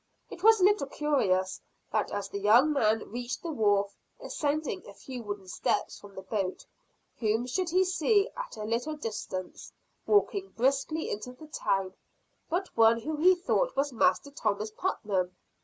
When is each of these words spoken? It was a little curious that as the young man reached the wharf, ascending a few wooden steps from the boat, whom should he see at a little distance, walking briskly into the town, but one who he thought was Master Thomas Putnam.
It 0.31 0.41
was 0.41 0.59
a 0.59 0.63
little 0.63 0.87
curious 0.87 1.61
that 1.91 2.09
as 2.09 2.27
the 2.27 2.39
young 2.39 2.73
man 2.73 3.11
reached 3.11 3.43
the 3.43 3.51
wharf, 3.51 3.95
ascending 4.19 4.87
a 4.87 4.95
few 4.95 5.21
wooden 5.21 5.47
steps 5.47 5.99
from 5.99 6.15
the 6.15 6.23
boat, 6.23 6.65
whom 7.19 7.45
should 7.45 7.69
he 7.69 7.83
see 7.85 8.27
at 8.35 8.57
a 8.57 8.63
little 8.63 8.95
distance, 8.95 9.71
walking 10.07 10.49
briskly 10.57 11.11
into 11.11 11.33
the 11.33 11.45
town, 11.45 11.93
but 12.49 12.75
one 12.75 13.01
who 13.01 13.15
he 13.17 13.35
thought 13.35 13.75
was 13.75 13.93
Master 13.93 14.31
Thomas 14.31 14.71
Putnam. 14.71 15.37